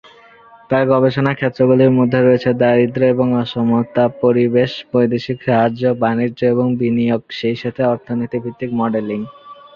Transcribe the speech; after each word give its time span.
তার 0.69 0.83
গবেষণার 0.87 1.35
ক্ষেত্রগুলির 1.35 1.91
মধ্যে 1.91 2.19
রয়েছে 2.21 2.49
দারিদ্র্য 2.53 3.07
এবং 3.07 3.27
অসমতা, 3.41 4.03
পরিবেশ, 4.21 4.71
বৈদেশিক 4.91 5.37
সাহায্য, 5.43 5.81
বাণিজ্য 6.01 6.39
এবং 6.45 6.67
বিনিয়োগ, 6.75 7.21
সেইসাথে 7.39 7.81
অর্থনীতি-ভিত্তিক 7.85 8.69
মডেলিং। 8.73 9.19